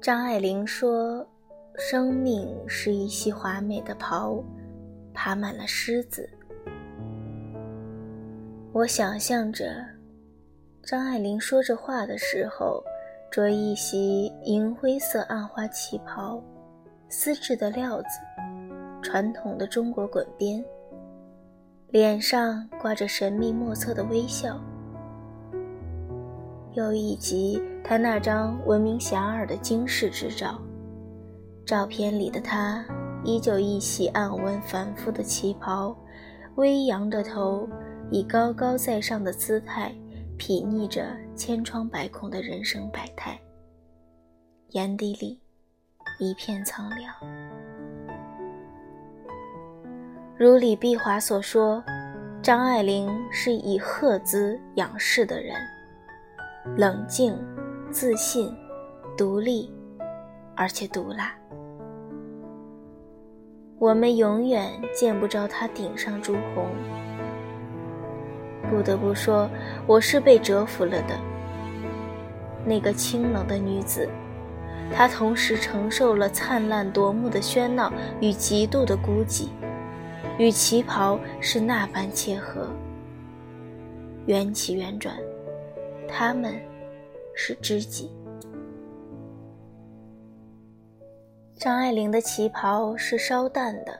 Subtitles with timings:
[0.00, 1.26] 张爱玲说
[1.76, 4.42] ：“生命是一袭华美的袍，
[5.12, 6.26] 爬满了虱子。”
[8.72, 9.84] 我想象着，
[10.82, 12.82] 张爱玲说这话的时候，
[13.30, 16.42] 着一袭银灰色暗花旗袍，
[17.10, 18.08] 丝质的料子，
[19.02, 20.64] 传统的中国滚边，
[21.88, 24.58] 脸上挂着神秘莫测的微笑。
[26.74, 30.60] 又以及她那张闻名遐迩的惊世之照，
[31.66, 32.84] 照片里的她
[33.24, 35.96] 依旧一袭暗纹繁复的旗袍，
[36.56, 37.68] 微扬着头。
[38.12, 39.94] 以高高在上的姿态，
[40.36, 43.40] 睥睨着千疮百孔的人生百态，
[44.70, 45.38] 眼底里
[46.18, 47.14] 一片苍凉。
[50.36, 51.80] 如李碧华所说，
[52.42, 55.54] 张爱玲是以鹤姿仰视的人，
[56.76, 57.36] 冷静、
[57.90, 58.54] 自信、
[59.16, 59.72] 独立，
[60.54, 61.34] 而且毒辣。
[63.78, 66.66] 我们永远见不着她顶上朱红。
[68.68, 69.48] 不得不说，
[69.86, 71.18] 我是被折服了的。
[72.64, 74.06] 那个清冷的女子，
[74.92, 79.48] 她同时承受了灿烂夺目的喧闹与极度的孤寂，
[80.38, 82.68] 与旗袍是那般切合。
[84.26, 85.16] 缘起缘转，
[86.10, 86.60] 他们
[87.34, 88.10] 是知己。
[91.54, 93.98] 张爱玲的旗袍是稍淡的，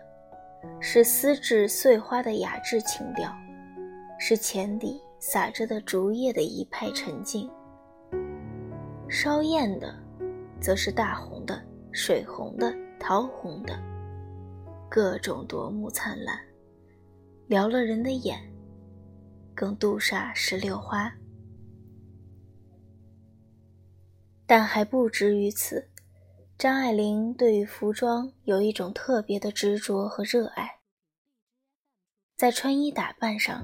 [0.80, 3.30] 是丝质碎花的雅致情调。
[4.22, 7.50] 是浅底洒着的竹叶的一派沉静，
[9.08, 9.94] 稍艳的，
[10.60, 11.58] 则是大红的、
[11.90, 13.78] 水红的、桃红的，
[14.90, 16.38] 各种夺目灿烂，
[17.46, 18.38] 撩了人的眼，
[19.54, 21.10] 更妒煞石榴花。
[24.50, 25.88] 但还不止于此，
[26.58, 30.68] 张爱玲对于服装有一种特别的执着和热爱，
[32.36, 33.62] 在穿衣打扮上。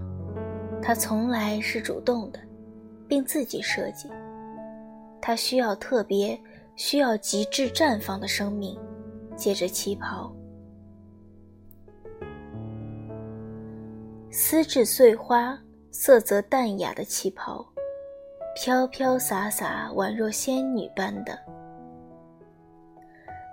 [0.81, 2.39] 他从来是主动的，
[3.09, 4.09] 并自己设计。
[5.21, 6.41] 他需要特别、
[6.77, 8.79] 需要极致绽放的生命，
[9.35, 10.33] 借着旗袍，
[14.31, 15.59] 丝质碎花，
[15.91, 17.67] 色泽淡雅的旗袍，
[18.59, 21.39] 飘飘洒洒，宛若仙女般的。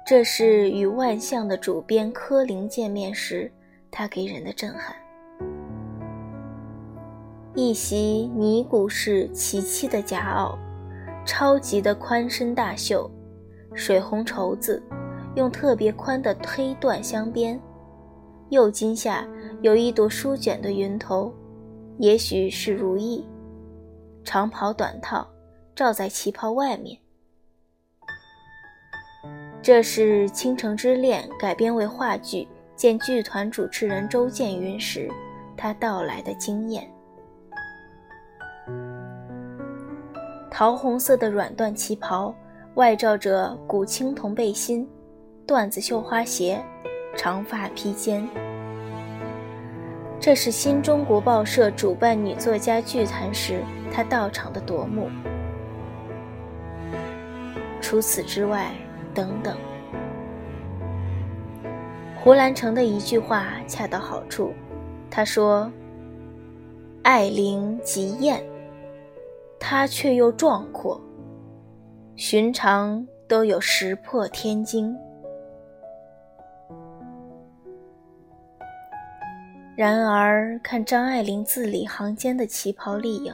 [0.08, 3.52] 这是与万象的主编柯林见面时，
[3.92, 4.96] 他给人的震撼。
[7.54, 10.58] 一袭尼古式齐膝的夹袄，
[11.26, 13.12] 超级的宽身大袖，
[13.76, 14.82] 水红绸子，
[15.36, 17.60] 用特别宽的黑缎镶边，
[18.52, 19.28] 右襟下
[19.62, 21.30] 有一朵舒卷的云头，
[21.98, 23.28] 也许是如意。
[24.24, 25.28] 长袍短套
[25.76, 26.98] 罩在旗袍外面。
[29.62, 35.10] 这是《倾城之恋》改编为话剧，见剧团主持人周建云时，
[35.56, 36.90] 他到来的经验。
[40.52, 42.36] 桃红色的软缎旗袍，
[42.76, 44.88] 外罩着古青铜背心，
[45.48, 46.64] 缎子绣花鞋，
[47.18, 48.28] 长发披肩。
[50.20, 55.08] 这是新中国报社主办女作家聚谈时，他到场的夺目。
[57.80, 58.72] 除此之外，
[59.14, 59.56] 等等。
[62.16, 64.52] 胡兰成的一句话恰到好处，
[65.12, 65.72] 他说
[67.04, 68.44] ：“爱玲极艳。”
[69.60, 71.00] 她却又壮阔，
[72.16, 74.94] 寻常都有石破天惊。
[79.76, 83.34] 然而看张爱玲字里行间的旗袍丽影，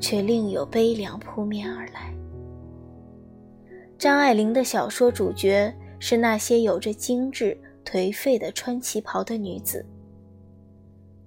[0.00, 2.14] 却另有悲凉扑面而来。
[3.98, 9.84] 张爱玲的小说主角是那些有着精致颓废的穿旗袍的女子，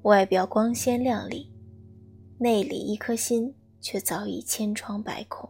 [0.01, 1.51] 外表光鲜亮丽，
[2.39, 3.56] 内里一颗心。
[3.86, 5.50] 却早已千疮百孔，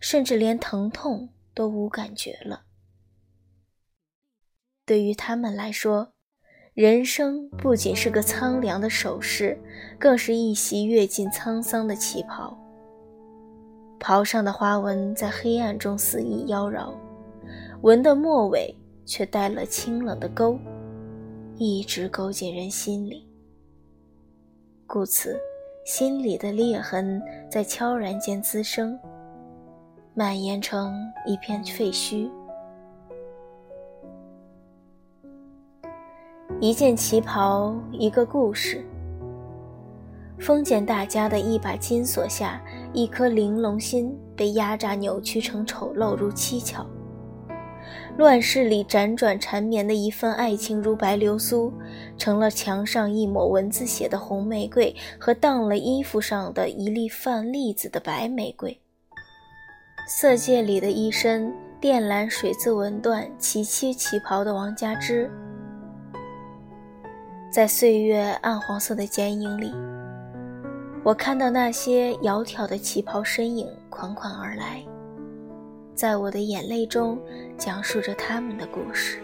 [0.00, 2.62] 甚至连疼痛都无感觉了。
[4.86, 6.14] 对于他们来说，
[6.80, 9.54] 人生不仅是个苍凉的首饰，
[9.98, 12.56] 更是一袭阅尽沧桑的旗袍。
[13.98, 16.94] 袍上的花纹在黑暗中肆意妖娆，
[17.82, 18.74] 纹的末尾
[19.04, 20.58] 却带了清冷的勾，
[21.58, 23.28] 一直勾进人心里。
[24.86, 25.38] 故此。
[25.84, 28.98] 心里的裂痕在悄然间滋生，
[30.14, 30.94] 蔓延成
[31.26, 32.30] 一片废墟。
[36.60, 38.84] 一件旗袍，一个故事。
[40.38, 42.60] 封建大家的一把金锁下，
[42.92, 46.86] 一颗玲珑心被压榨扭曲成丑陋如蹊跷。
[48.18, 51.72] 乱世里辗转缠绵的一份爱情，如白流苏，
[52.18, 58.78] 成了墙上一抹蚊子血的红玫瑰和当了衣服上的一粒饭粒子的白玫瑰。
[60.06, 65.30] 色戒里的一身靛蓝水渍纹缎齐膝旗袍的王佳芝，
[67.50, 69.74] 在岁月暗黄色的剪影里，
[71.02, 74.80] 我看到那些窈窕的旗袍身影款款而来。
[75.92, 77.18] 在我的眼泪中，
[77.58, 79.18] 讲述着他们的故事。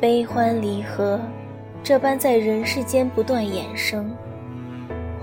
[0.00, 1.20] 悲欢离合，
[1.80, 4.12] 这般在人世间不断衍生。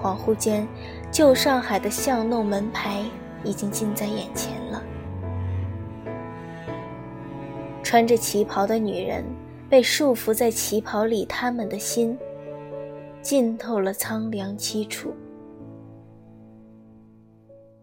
[0.01, 0.65] 恍惚间，
[1.11, 3.03] 旧上海的巷弄门牌
[3.43, 4.81] 已经近在眼前了。
[7.83, 9.25] 穿着旗袍的女人
[9.69, 12.17] 被束缚在旗袍里，他们的心
[13.21, 15.13] 浸透了苍凉凄楚。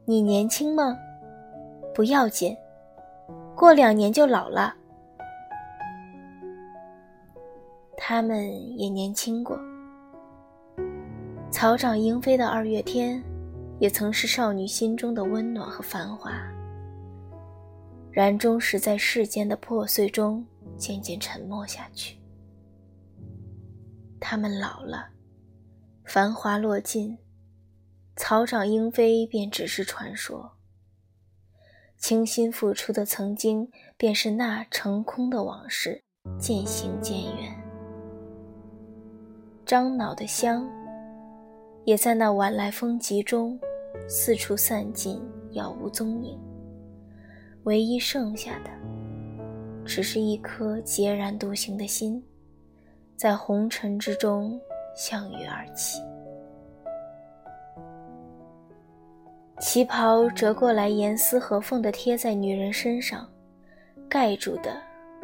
[0.07, 0.97] 你年轻吗？
[1.95, 2.57] 不要紧，
[3.55, 4.75] 过两年就老了。
[7.97, 9.59] 他们也年轻过。
[11.51, 13.23] 草长莺飞的二月天，
[13.79, 16.33] 也曾是少女心中的温暖和繁华。
[18.11, 20.45] 然终是在世间的破碎中
[20.77, 22.19] 渐渐沉默下去。
[24.21, 25.09] 他们老了，
[26.05, 27.19] 繁华落尽，
[28.17, 30.53] 草长莺飞便只是传说。
[31.99, 36.03] 倾心付出的曾经，便是那成空的往事，
[36.39, 37.55] 渐行渐远。
[39.65, 40.69] 樟脑的香，
[41.87, 43.59] 也在那晚来风急中，
[44.07, 45.19] 四处散尽，
[45.53, 46.39] 杳无踪影。
[47.63, 48.71] 唯一剩下的，
[49.85, 52.23] 只是一颗孑然独行的心，
[53.17, 54.61] 在红尘之中
[54.97, 56.01] 向雨而起。
[59.61, 63.27] 旗袍折过来，严丝合缝地贴在女人身上，
[64.09, 64.77] 盖住的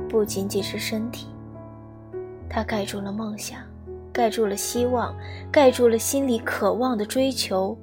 [0.08, 1.26] 不仅仅是身体，
[2.48, 3.60] 它盖住了梦想，
[4.12, 5.14] 盖住了希望，
[5.50, 7.76] 盖住了心里渴望的追求。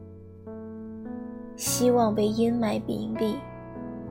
[1.56, 3.36] 希望被阴霾屏蔽，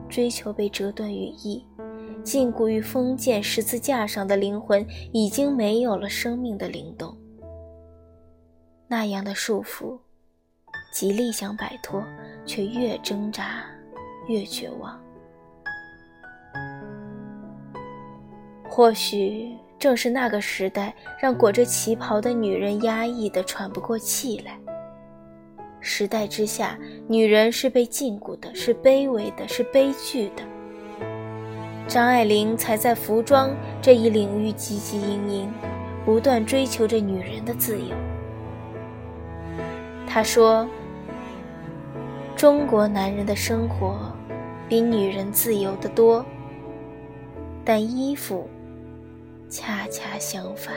[0.07, 1.65] 追求被折断羽翼，
[2.23, 7.17] 禁锢于封建十字架上的灵魂已经没有了生命的灵动。
[8.87, 9.97] 那样的束缚。
[10.93, 12.03] 极力想摆脱，
[12.43, 13.63] 却越挣扎
[14.27, 14.99] 越绝望。
[18.67, 24.57] 或许正是那个时代，让裹着旗袍的女人压抑的喘不过气来。
[25.81, 30.43] 时代之下，女人是被禁锢的，是卑微的，是悲剧的。
[31.87, 35.53] 张爱玲才在服装这一领域汲汲营营，
[36.05, 37.95] 不断追求着女人的自由。
[40.05, 40.67] 她说。
[42.35, 44.13] 中国男人的生活
[44.69, 46.23] 比女人自由得多，
[47.65, 48.47] 但衣服
[49.49, 50.75] 恰恰相反。